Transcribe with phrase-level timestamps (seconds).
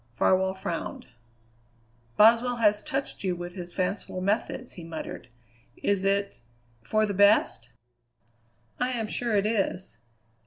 [0.13, 1.05] Farwell frowned.
[2.17, 5.27] "Boswell has touched you with his fanciful methods," he muttered;
[5.77, 6.41] "is it
[6.81, 7.69] for the best?"
[8.79, 9.99] "I am sure it is.